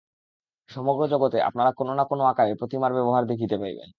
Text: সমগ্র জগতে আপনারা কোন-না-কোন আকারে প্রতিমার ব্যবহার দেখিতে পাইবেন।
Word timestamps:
সমগ্র 0.69 1.01
জগতে 1.07 1.37
আপনারা 1.47 1.71
কোন-না-কোন 1.71 2.19
আকারে 2.25 2.53
প্রতিমার 2.55 2.91
ব্যবহার 2.93 3.23
দেখিতে 3.27 3.55
পাইবেন। 3.57 3.89